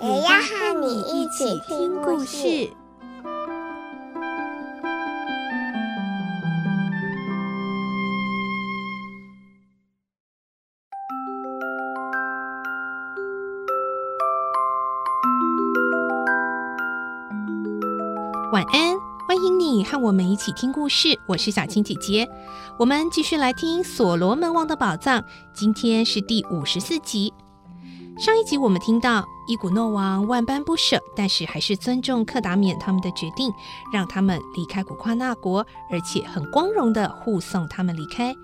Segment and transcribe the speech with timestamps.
[0.00, 2.70] 也要和你一起听故事。
[18.52, 21.18] 晚安，欢迎你和我们一起听故事。
[21.26, 22.28] 我是小青姐姐，
[22.78, 25.20] 我们继续来听《所罗门王的宝藏》，
[25.52, 27.34] 今天是第五十四集。
[28.18, 33.52] 上一集我们听到伊古诺王万般不舍，但是还是尊重克达缅他们的决定，
[33.92, 38.34] 让他们离开古夸纳国，而且很光荣地护送他们离开。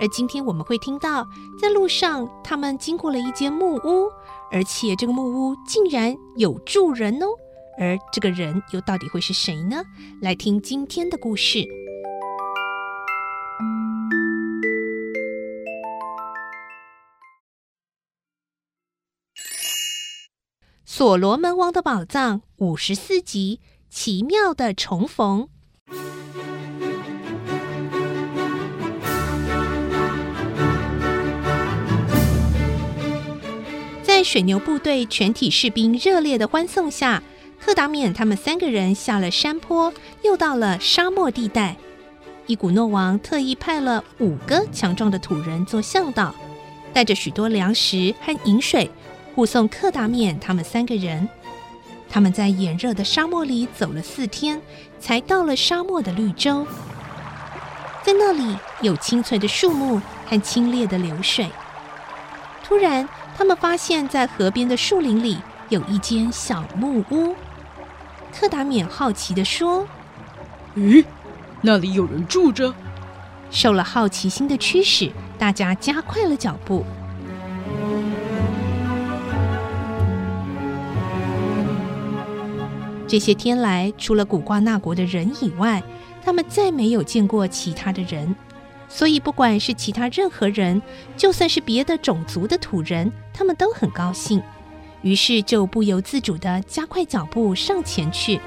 [0.00, 1.24] 而今天我们会听到，
[1.60, 4.10] 在路上他们经过了一间木屋，
[4.50, 7.26] 而且这个木屋竟然有住人哦。
[7.78, 9.80] 而这个人又到底会是谁呢？
[10.20, 11.58] 来听今天的故事，
[21.00, 25.48] 《所罗门王的宝藏》五十四集：奇妙的重逢。
[34.02, 37.22] 在水牛部队全体士兵热烈的欢送下，
[37.58, 41.78] 克达免他们三个人下了山坡，又到了沙漠地带。
[42.44, 46.34] 伊古诺王特意派了五个强壮的土人做向导，
[46.92, 48.90] 带着许多粮食和饮水，
[49.34, 51.28] 护送克达缅他们三个人。
[52.08, 54.60] 他们在炎热的沙漠里走了四天，
[54.98, 56.66] 才到了沙漠的绿洲。
[58.02, 61.48] 在那里有清脆的树木和清冽的流水。
[62.64, 65.38] 突然，他们发现，在河边的树林里
[65.68, 67.36] 有一间小木屋。
[68.32, 69.86] 克达免好奇地说
[70.76, 71.04] ：“咦，
[71.60, 72.74] 那里有人住着？”
[73.52, 76.84] 受了好奇心的驱使，大家加快了脚步。
[83.10, 85.82] 这些天来，除了古瓜纳国的人以外，
[86.24, 88.36] 他们再没有见过其他的人，
[88.88, 90.80] 所以不管是其他任何人，
[91.16, 94.40] 就算是别的种族的土人，他们都很高兴。
[95.02, 98.38] 于是就不由自主地加快脚步上前去。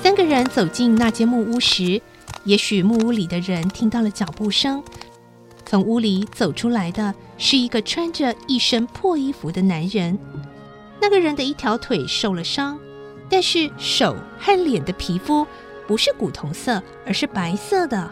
[0.00, 2.00] 三个人走进那间木屋时，
[2.44, 4.80] 也许木屋里的人听到了脚步声。
[5.74, 10.16] 从屋里走出来的是一个穿着一身破衣服的男人。
[11.00, 12.78] 那个人的一条腿受了伤，
[13.28, 15.44] 但是手和脸的皮肤
[15.88, 18.08] 不是古铜色，而是白色的。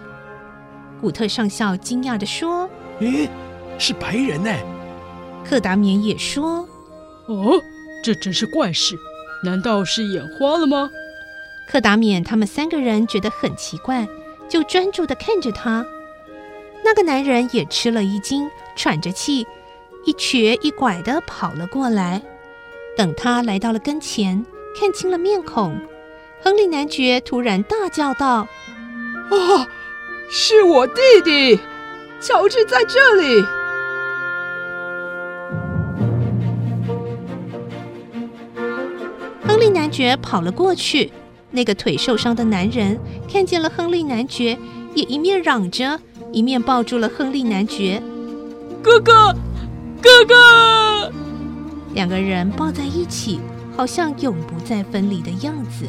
[1.00, 2.68] 古特上校惊讶地说
[2.98, 3.28] ：“咦，
[3.78, 4.50] 是白人呢？”
[5.48, 6.68] 克达缅也说
[7.30, 7.62] ：“哦，
[8.02, 8.96] 这真是怪事，
[9.44, 10.90] 难道是眼花了吗？”
[11.70, 14.08] 克达缅他们三个人觉得很奇怪，
[14.48, 15.86] 就专注地看着他。
[16.84, 19.46] 那个男人也吃了一惊，喘着气，
[20.04, 22.22] 一瘸一拐地跑了过来。
[22.96, 24.44] 等他来到了跟前，
[24.78, 25.78] 看清了面孔，
[26.42, 28.46] 亨利男爵突然大叫道
[29.30, 29.68] ：“啊！”
[30.34, 31.60] 是我弟弟，
[32.20, 33.44] 乔治在这里。
[39.46, 41.12] 亨利男爵跑了过去，
[41.50, 42.98] 那个腿受伤的男人
[43.30, 44.58] 看见了亨利男爵，
[44.94, 46.00] 也一面嚷着，
[46.32, 48.02] 一面抱住了亨利男爵。
[48.82, 49.32] 哥哥，
[50.00, 51.12] 哥哥！
[51.94, 53.38] 两个人抱在一起，
[53.76, 55.86] 好像永不再分离的样子。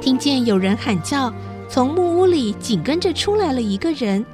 [0.00, 1.32] 听见有人喊叫，
[1.68, 4.24] 从木屋里紧跟着出来了一个人。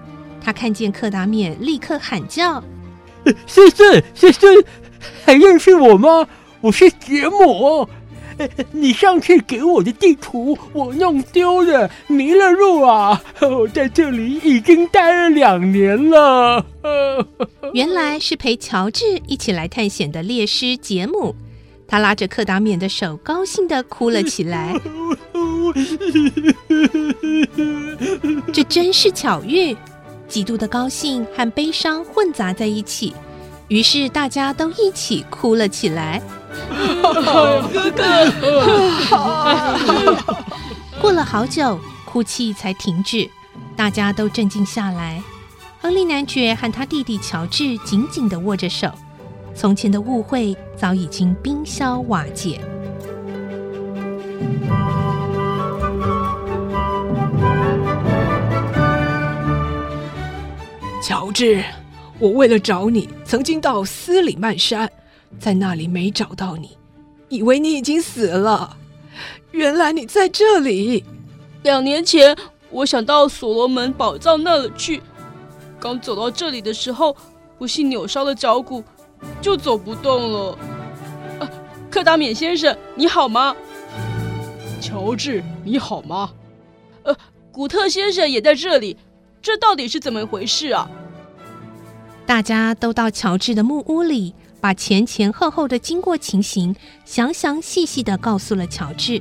[0.41, 2.63] 他看见克达缅，立刻喊叫
[3.47, 4.63] ：“先生，先生，
[5.25, 6.29] 还认识我吗？
[6.61, 7.89] 我是杰姆。
[8.73, 13.23] 你上次给我的地图我弄丢了，迷了路啊！
[13.41, 16.65] 我在这里已经待了两年了。
[17.75, 21.35] ”原来是陪乔治一起来探险的猎师杰姆。
[21.87, 24.75] 他拉着克达缅的手，高兴地哭了起来。
[28.53, 29.77] 这真是巧遇，
[30.27, 33.13] 极度的高兴和悲伤混杂在一起，
[33.69, 36.23] 于是大家都一起哭了起来。
[37.73, 38.03] 哥哥，
[41.01, 43.29] 过了好久，哭泣才停止。
[43.77, 45.23] 大家都镇静下来。
[45.81, 48.91] 亨利男爵和他弟弟乔治紧紧的握着手，
[49.55, 52.61] 从前的误会早已经冰消瓦解。
[61.03, 61.63] 乔治，
[62.19, 64.91] 我为了找你，曾经到斯里曼山，
[65.39, 66.77] 在那里没找到你，
[67.29, 68.77] 以为你已经死了。
[69.51, 71.05] 原来你在这里。
[71.63, 72.37] 两年前，
[72.71, 75.03] 我想到所罗门宝藏那里去。
[75.81, 77.17] 刚走到这里的时候，
[77.59, 78.83] 不幸扭伤了脚骨，
[79.41, 80.59] 就走不动了。
[81.41, 81.49] 啊，
[81.91, 83.55] 克达冕先生，你好吗？
[84.81, 86.31] 乔治，你好吗？
[87.05, 87.17] 呃，
[87.53, 88.97] 古特先生也在这里，
[89.41, 90.89] 这到底是怎么回事啊？
[92.27, 94.35] 大家都到乔治的木屋里，
[94.65, 96.75] 把前前后后的经过情形
[97.05, 99.21] 详详细细的告诉了乔治。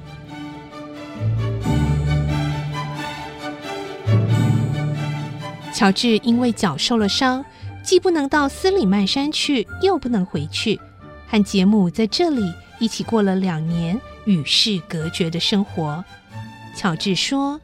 [5.73, 7.43] 乔治因为脚受了伤，
[7.83, 10.79] 既不能到斯里曼山去，又不能回去，
[11.27, 12.41] 和杰姆在这里
[12.79, 16.05] 一起过了两年与世隔绝的生活。
[16.73, 17.59] 乔治说：“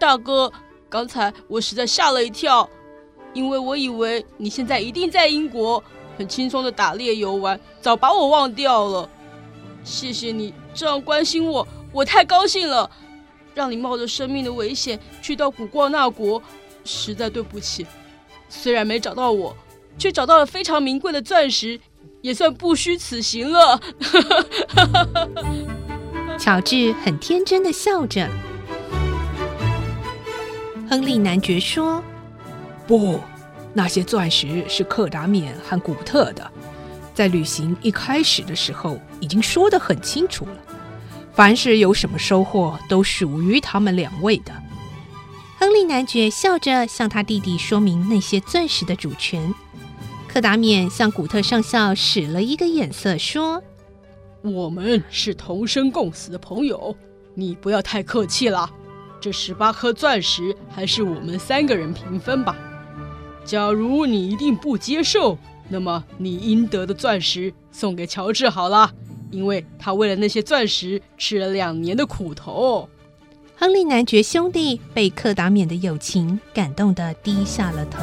[0.00, 0.50] 大哥，
[0.88, 2.66] 刚才我实在吓了一跳，
[3.34, 5.84] 因为我以为你现在一定在英国，
[6.18, 9.08] 很轻松的打猎游玩，早把我忘掉了。
[9.84, 12.90] 谢谢你这样关心我，我太高兴了，
[13.54, 16.42] 让你冒着生命的危险去到古光那国。”
[16.84, 17.86] 实在对不起，
[18.48, 19.54] 虽然没找到我，
[19.98, 21.78] 却找到了非常名贵的钻石，
[22.22, 23.78] 也算不虚此行了。
[26.38, 28.28] 乔治很天真的笑着。
[30.88, 32.02] 亨利男爵说
[32.88, 33.20] ：“不，
[33.74, 36.50] 那些钻石是克达缅和古特的，
[37.14, 40.56] 在旅行一开始的时候已经说得很清楚了，
[41.32, 44.52] 凡是有什么收获，都属于他们两位的。”
[45.58, 49.52] 亨利男爵笑着向他弟弟说明那些钻石的主权。
[50.28, 53.62] 克达缅向古特上校使了一个眼色，说
[54.42, 56.94] ：“我们是同生共死的朋友，
[57.34, 58.70] 你不要太客气了。
[59.20, 62.56] 这十八颗钻石还是我们三个人平分吧。
[63.48, 65.38] 假如你一定不接受，
[65.70, 68.92] 那么你应得的钻石送给乔治好了，
[69.30, 72.86] 因为他为了那些钻石吃了两年的苦头。”
[73.56, 78.02] 亨利男爵兄弟被克达缅的友情感动的低下了头。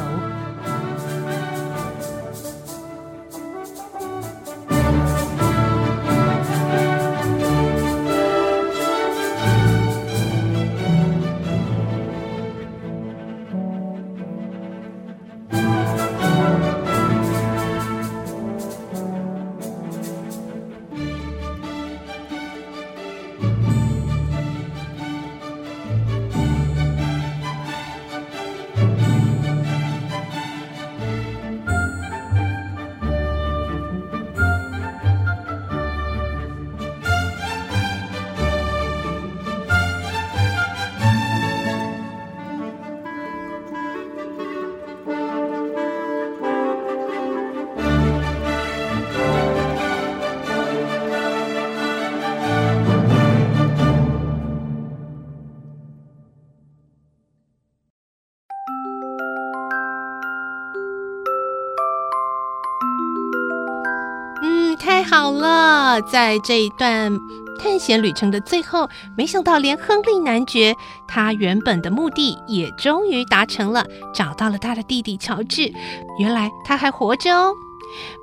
[65.26, 67.10] 好了，在这一段
[67.58, 70.72] 探险旅程的最后，没想到连亨利男爵
[71.08, 75.72] 他原本的目的也终于达成了，找到了他的弟弟乔治。
[76.20, 77.52] 原来他还活着哦！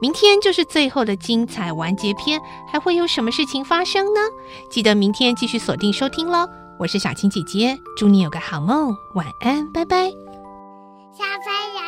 [0.01, 2.39] 明天就是最后的精彩完结篇，
[2.71, 4.21] 还会有什么事情发生呢？
[4.71, 6.47] 记得明天继续锁定收听喽！
[6.79, 10.05] 我是小青姐姐，祝你有个好梦，晚安，拜拜。
[10.07, 11.83] 小朋友。